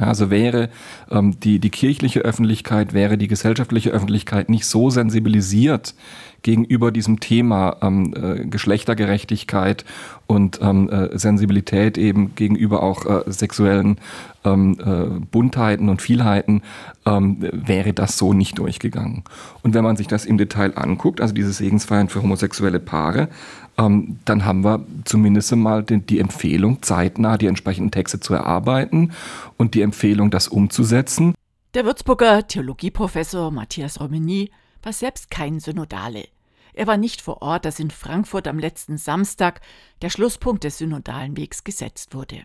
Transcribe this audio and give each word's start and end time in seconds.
Also 0.00 0.30
wäre 0.30 0.68
ähm, 1.10 1.38
die, 1.40 1.58
die 1.58 1.70
kirchliche 1.70 2.20
Öffentlichkeit, 2.20 2.92
wäre 2.92 3.18
die 3.18 3.28
gesellschaftliche 3.28 3.90
Öffentlichkeit 3.90 4.48
nicht 4.48 4.66
so 4.66 4.90
sensibilisiert 4.90 5.94
gegenüber 6.42 6.92
diesem 6.92 7.18
Thema 7.18 7.76
ähm, 7.82 8.14
äh, 8.14 8.46
Geschlechtergerechtigkeit 8.46 9.84
und 10.26 10.60
ähm, 10.62 10.88
äh, 10.88 11.18
Sensibilität 11.18 11.98
eben 11.98 12.34
gegenüber 12.34 12.82
auch 12.82 13.04
äh, 13.06 13.30
sexuellen 13.30 13.98
ähm, 14.46 14.78
äh, 14.80 15.20
Buntheiten 15.30 15.88
und 15.88 16.00
Vielheiten, 16.00 16.62
ähm, 17.04 17.36
wäre 17.40 17.92
das 17.92 18.16
so 18.16 18.32
nicht 18.32 18.58
durchgegangen. 18.58 19.24
Und 19.62 19.74
wenn 19.74 19.84
man 19.84 19.96
sich 19.96 20.06
das 20.06 20.24
im 20.24 20.38
Detail 20.38 20.76
anguckt, 20.76 21.20
also 21.20 21.34
diese 21.34 21.52
Segensfeiern 21.52 22.08
für 22.08 22.22
homosexuelle 22.22 22.80
Paare, 22.80 23.28
ähm, 23.76 24.18
dann 24.24 24.44
haben 24.44 24.64
wir 24.64 24.84
zumindest 25.04 25.54
mal 25.54 25.82
den, 25.82 26.06
die 26.06 26.20
Empfehlung, 26.20 26.82
zeitnah 26.82 27.36
die 27.36 27.46
entsprechenden 27.46 27.90
Texte 27.90 28.20
zu 28.20 28.34
erarbeiten 28.34 29.12
und 29.56 29.74
die 29.74 29.82
Empfehlung, 29.82 30.30
das 30.30 30.48
umzusetzen. 30.48 31.34
Der 31.74 31.84
Würzburger 31.84 32.46
Theologieprofessor 32.46 33.50
Matthias 33.50 34.00
Romini 34.00 34.50
war 34.82 34.92
selbst 34.92 35.30
kein 35.30 35.60
Synodale. 35.60 36.24
Er 36.72 36.86
war 36.86 36.96
nicht 36.96 37.22
vor 37.22 37.42
Ort, 37.42 37.66
als 37.66 37.80
in 37.80 37.90
Frankfurt 37.90 38.46
am 38.46 38.58
letzten 38.58 38.98
Samstag 38.98 39.60
der 40.02 40.10
Schlusspunkt 40.10 40.62
des 40.64 40.78
synodalen 40.78 41.36
Wegs 41.36 41.64
gesetzt 41.64 42.14
wurde. 42.14 42.42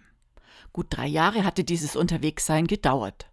Gut 0.73 0.87
drei 0.89 1.07
Jahre 1.07 1.43
hatte 1.43 1.63
dieses 1.63 1.95
Unterwegssein 1.95 2.67
gedauert. 2.67 3.29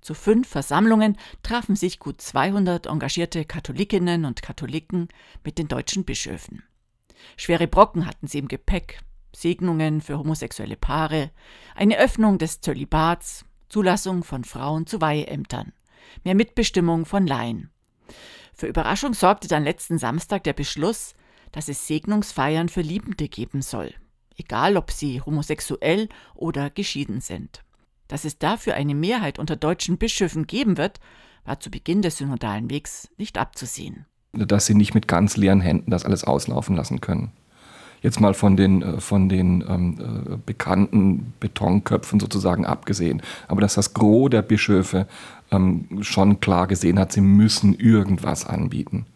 Zu 0.00 0.14
fünf 0.14 0.48
Versammlungen 0.48 1.16
trafen 1.42 1.76
sich 1.76 1.98
gut 1.98 2.20
200 2.20 2.86
engagierte 2.86 3.44
Katholikinnen 3.44 4.24
und 4.24 4.42
Katholiken 4.42 5.08
mit 5.44 5.58
den 5.58 5.68
deutschen 5.68 6.04
Bischöfen. 6.04 6.64
Schwere 7.36 7.68
Brocken 7.68 8.06
hatten 8.06 8.26
sie 8.26 8.38
im 8.38 8.48
Gepäck. 8.48 9.00
Segnungen 9.34 10.00
für 10.00 10.18
homosexuelle 10.18 10.76
Paare, 10.76 11.30
eine 11.74 11.98
Öffnung 11.98 12.38
des 12.38 12.60
Zölibats, 12.60 13.44
Zulassung 13.68 14.24
von 14.24 14.44
Frauen 14.44 14.86
zu 14.86 15.00
Weiheämtern, 15.00 15.72
mehr 16.24 16.34
Mitbestimmung 16.34 17.06
von 17.06 17.26
Laien. 17.26 17.70
Für 18.54 18.66
Überraschung 18.66 19.14
sorgte 19.14 19.48
dann 19.48 19.64
letzten 19.64 19.98
Samstag 19.98 20.44
der 20.44 20.52
Beschluss, 20.52 21.14
dass 21.52 21.68
es 21.68 21.86
Segnungsfeiern 21.86 22.68
für 22.68 22.82
Liebende 22.82 23.28
geben 23.28 23.62
soll, 23.62 23.94
egal 24.36 24.76
ob 24.76 24.90
sie 24.90 25.20
homosexuell 25.20 26.08
oder 26.34 26.70
geschieden 26.70 27.20
sind. 27.20 27.62
Dass 28.08 28.24
es 28.24 28.38
dafür 28.38 28.74
eine 28.74 28.94
Mehrheit 28.94 29.38
unter 29.38 29.56
deutschen 29.56 29.98
Bischöfen 29.98 30.46
geben 30.46 30.76
wird, 30.76 31.00
war 31.44 31.60
zu 31.60 31.70
Beginn 31.70 32.02
des 32.02 32.18
synodalen 32.18 32.70
Wegs 32.70 33.08
nicht 33.16 33.38
abzusehen 33.38 34.06
dass 34.32 34.66
sie 34.66 34.74
nicht 34.74 34.94
mit 34.94 35.08
ganz 35.08 35.36
leeren 35.36 35.60
Händen 35.60 35.90
das 35.90 36.04
alles 36.04 36.24
auslaufen 36.24 36.76
lassen 36.76 37.00
können. 37.00 37.32
Jetzt 38.00 38.20
mal 38.20 38.34
von 38.34 38.56
den, 38.56 38.82
äh, 38.82 39.00
von 39.00 39.28
den 39.28 39.64
ähm, 39.68 39.98
äh, 40.00 40.36
bekannten 40.44 41.34
Betonköpfen 41.38 42.18
sozusagen 42.18 42.66
abgesehen. 42.66 43.22
Aber 43.46 43.60
dass 43.60 43.74
das 43.74 43.94
Gros 43.94 44.30
der 44.30 44.42
Bischöfe 44.42 45.06
ähm, 45.52 45.86
schon 46.00 46.40
klar 46.40 46.66
gesehen 46.66 46.98
hat, 46.98 47.12
sie 47.12 47.20
müssen 47.20 47.74
irgendwas 47.74 48.44
anbieten. 48.44 49.06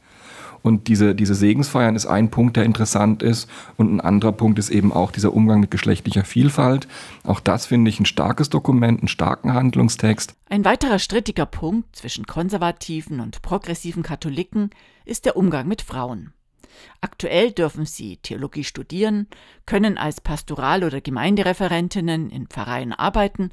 Und 0.66 0.88
diese, 0.88 1.14
diese 1.14 1.36
Segensfeiern 1.36 1.94
ist 1.94 2.06
ein 2.06 2.28
Punkt, 2.28 2.56
der 2.56 2.64
interessant 2.64 3.22
ist. 3.22 3.48
Und 3.76 3.94
ein 3.94 4.00
anderer 4.00 4.32
Punkt 4.32 4.58
ist 4.58 4.68
eben 4.70 4.92
auch 4.92 5.12
dieser 5.12 5.32
Umgang 5.32 5.60
mit 5.60 5.70
geschlechtlicher 5.70 6.24
Vielfalt. 6.24 6.88
Auch 7.22 7.38
das 7.38 7.66
finde 7.66 7.88
ich 7.88 8.00
ein 8.00 8.04
starkes 8.04 8.50
Dokument, 8.50 8.98
einen 8.98 9.06
starken 9.06 9.54
Handlungstext. 9.54 10.34
Ein 10.50 10.64
weiterer 10.64 10.98
strittiger 10.98 11.46
Punkt 11.46 11.94
zwischen 11.94 12.26
konservativen 12.26 13.20
und 13.20 13.42
progressiven 13.42 14.02
Katholiken 14.02 14.70
ist 15.04 15.24
der 15.24 15.36
Umgang 15.36 15.68
mit 15.68 15.82
Frauen. 15.82 16.32
Aktuell 17.00 17.52
dürfen 17.52 17.86
sie 17.86 18.16
Theologie 18.16 18.64
studieren, 18.64 19.28
können 19.66 19.96
als 19.96 20.20
Pastoral- 20.20 20.82
oder 20.82 21.00
Gemeindereferentinnen 21.00 22.28
in 22.28 22.48
Pfarreien 22.48 22.92
arbeiten, 22.92 23.50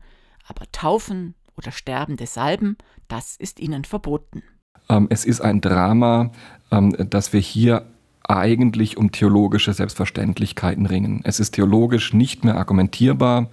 aber 0.47 0.65
taufen 0.71 1.35
oder 1.55 1.71
sterbende 1.71 2.25
Salben, 2.25 2.75
das 3.07 3.35
ist 3.37 3.59
ihnen 3.59 3.85
verboten. 3.85 4.41
Ähm, 4.89 5.07
es 5.09 5.25
ist 5.25 5.41
ein 5.41 5.61
Drama, 5.61 6.31
ähm, 6.71 6.95
dass 7.09 7.33
wir 7.33 7.39
hier 7.39 7.85
eigentlich 8.27 8.97
um 8.97 9.11
theologische 9.11 9.73
Selbstverständlichkeiten 9.73 10.85
ringen. 10.85 11.21
Es 11.23 11.39
ist 11.39 11.51
theologisch 11.51 12.13
nicht 12.13 12.45
mehr 12.45 12.57
argumentierbar, 12.57 13.49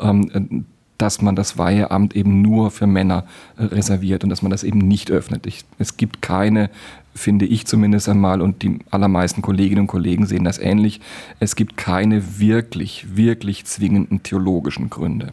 ähm, 0.00 0.66
dass 0.98 1.22
man 1.22 1.36
das 1.36 1.56
Weiheamt 1.56 2.16
eben 2.16 2.42
nur 2.42 2.70
für 2.70 2.88
Männer 2.88 3.24
äh, 3.56 3.64
reserviert 3.64 4.24
und 4.24 4.30
dass 4.30 4.42
man 4.42 4.50
das 4.50 4.64
eben 4.64 4.80
nicht 4.80 5.10
öffnet. 5.10 5.46
es 5.78 5.96
gibt 5.96 6.20
keine, 6.20 6.70
finde 7.14 7.46
ich 7.46 7.66
zumindest 7.66 8.08
einmal, 8.08 8.42
und 8.42 8.62
die 8.62 8.80
allermeisten 8.90 9.40
Kolleginnen 9.40 9.82
und 9.82 9.86
Kollegen 9.86 10.26
sehen 10.26 10.44
das 10.44 10.58
ähnlich, 10.58 11.00
es 11.38 11.54
gibt 11.54 11.76
keine 11.76 12.40
wirklich, 12.40 13.16
wirklich 13.16 13.64
zwingenden 13.64 14.24
theologischen 14.24 14.90
Gründe. 14.90 15.32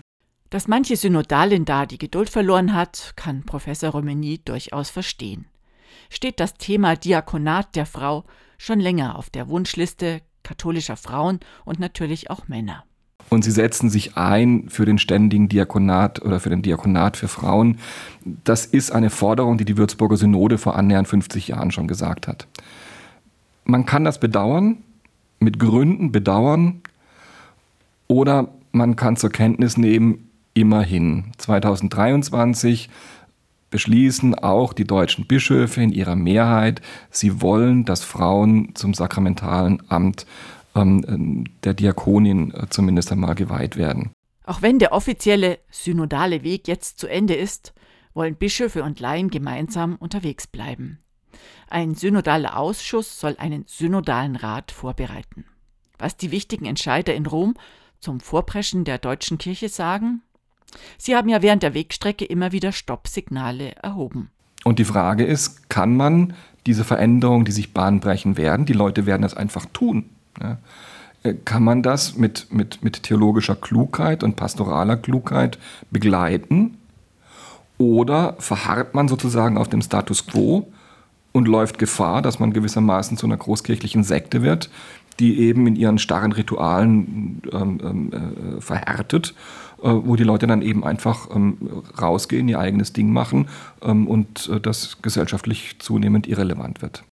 Dass 0.56 0.70
manche 0.70 0.96
Synodalin 0.96 1.66
da 1.66 1.86
die 1.86 1.98
Geduld 1.98 2.30
verloren 2.30 2.74
hat, 2.74 3.12
kann 3.18 3.44
Professor 3.44 3.90
Romeni 3.90 4.40
durchaus 4.46 4.90
verstehen. 4.90 5.48
Steht 6.10 6.40
das 6.40 6.54
Thema 6.54 6.96
Diakonat 6.96 7.76
der 7.76 7.86
Frau 7.86 8.24
schon 8.58 8.80
länger 8.80 9.20
auf 9.20 9.30
der 9.30 9.50
Wunschliste 9.50 10.22
katholischer 10.44 10.96
Frauen 10.96 11.42
und 11.66 11.82
natürlich 11.82 12.30
auch 12.30 12.48
Männer. 12.48 12.86
Und 13.30 13.44
sie 13.44 13.52
setzen 13.52 13.90
sich 13.90 14.16
ein 14.16 14.70
für 14.70 14.86
den 14.86 14.98
ständigen 14.98 15.50
Diakonat 15.50 16.22
oder 16.22 16.40
für 16.40 16.52
den 16.52 16.62
Diakonat 16.62 17.18
für 17.18 17.28
Frauen. 17.28 17.80
Das 18.24 18.66
ist 18.66 18.92
eine 18.92 19.10
Forderung, 19.10 19.58
die 19.58 19.66
die 19.66 19.76
Würzburger 19.76 20.16
Synode 20.16 20.58
vor 20.58 20.78
annähernd 20.78 21.10
50 21.10 21.50
Jahren 21.50 21.72
schon 21.72 21.90
gesagt 21.90 22.30
hat. 22.30 22.48
Man 23.66 23.86
kann 23.86 24.06
das 24.06 24.22
bedauern, 24.22 24.78
mit 25.38 25.60
Gründen 25.60 26.14
bedauern, 26.14 26.82
oder 28.08 28.54
man 28.72 28.96
kann 28.96 29.18
zur 29.18 29.32
Kenntnis 29.32 29.76
nehmen, 29.76 30.25
immerhin. 30.56 31.32
2023 31.38 32.90
beschließen 33.70 34.34
auch 34.36 34.74
die 34.74 34.86
deutschen 34.86 35.28
Bischöfe 35.28 35.82
in 35.82 35.92
ihrer 35.92 36.16
Mehrheit, 36.16 36.82
sie 37.12 37.42
wollen, 37.42 37.86
dass 37.86 38.04
Frauen 38.04 38.74
zum 38.74 38.94
sakramentalen 38.94 39.84
Amt 39.90 40.26
ähm, 40.76 41.46
der 41.64 41.74
Diakonin 41.74 42.54
äh, 42.54 42.68
zumindest 42.70 43.12
einmal 43.12 43.36
geweiht 43.36 43.76
werden. 43.76 44.12
Auch 44.46 44.62
wenn 44.62 44.80
der 44.80 44.94
offizielle 44.94 45.60
synodale 45.70 46.44
Weg 46.44 46.68
jetzt 46.68 47.00
zu 47.00 47.08
Ende 47.08 47.36
ist, 47.36 47.74
wollen 48.14 48.36
Bischöfe 48.36 48.84
und 48.84 49.00
Laien 49.00 49.30
gemeinsam 49.30 49.96
unterwegs 49.98 50.48
bleiben. 50.48 51.00
Ein 51.68 51.96
synodaler 51.96 52.58
Ausschuss 52.58 53.20
soll 53.20 53.36
einen 53.38 53.66
synodalen 53.68 54.36
Rat 54.36 54.72
vorbereiten. 54.72 55.46
Was 55.98 56.16
die 56.16 56.32
wichtigen 56.32 56.66
Entscheider 56.66 57.14
in 57.14 57.26
Rom 57.26 57.56
zum 58.00 58.20
Vorpreschen 58.20 58.86
der 58.86 59.00
deutschen 59.00 59.38
Kirche 59.38 59.68
sagen, 59.68 60.22
Sie 60.98 61.16
haben 61.16 61.30
ja 61.30 61.42
während 61.42 61.64
der 61.64 61.74
Wegstrecke 61.74 62.26
immer 62.26 62.52
wieder 62.52 62.72
Stoppsignale 62.72 63.76
erhoben. 63.76 64.30
Und 64.64 64.80
die 64.80 64.86
Frage 64.86 65.24
ist, 65.24 65.70
kann 65.70 65.96
man 65.96 66.34
diese 66.66 66.84
Veränderungen, 66.84 67.46
die 67.46 67.52
sich 67.52 67.74
bahnbrechen 67.74 68.38
werden, 68.38 68.66
die 68.66 68.74
Leute 68.74 69.06
werden 69.06 69.22
das 69.22 69.36
einfach 69.36 69.66
tun, 69.72 70.10
ja, 70.42 70.58
äh, 71.26 71.34
kann 71.34 71.64
man 71.64 71.84
das 71.84 72.16
mit, 72.16 72.52
mit, 72.52 72.84
mit 72.84 73.04
theologischer 73.04 73.56
Klugheit 73.56 74.24
und 74.24 74.36
pastoraler 74.36 74.98
Klugheit 74.98 75.58
begleiten? 75.92 76.78
Oder 77.78 78.36
verharrt 78.40 78.94
man 78.94 79.08
sozusagen 79.08 79.58
auf 79.58 79.68
dem 79.68 79.82
Status 79.82 80.28
quo 80.28 80.72
und 81.36 81.50
läuft 81.50 81.80
Gefahr, 81.80 82.22
dass 82.22 82.40
man 82.40 82.54
gewissermaßen 82.54 83.18
zu 83.18 83.26
einer 83.26 83.36
großkirchlichen 83.36 84.06
Sekte 84.06 84.42
wird, 84.42 84.70
die 85.20 85.40
eben 85.40 85.68
in 85.68 85.76
ihren 85.76 85.98
starren 85.98 86.32
Ritualen 86.32 87.42
ähm, 87.52 87.80
ähm 87.84 88.12
äh, 88.14 88.62
verhärtet 88.62 89.36
äh, 89.84 89.90
wo 89.90 90.16
die 90.16 90.24
Leute 90.24 90.48
dann 90.48 90.62
eben 90.62 90.86
einfach 90.86 91.28
ähm, 91.36 91.58
rausgehen, 92.02 92.48
ihr 92.48 92.60
eigenes 92.60 92.94
Ding 92.94 93.12
machen 93.12 93.50
ähm, 93.82 94.08
und 94.08 94.48
äh, 94.48 94.62
das 94.62 95.02
gesellschaftlich 95.02 95.76
zunehmend 95.80 96.28
irrelevant 96.28 96.82
wird. 96.82 97.04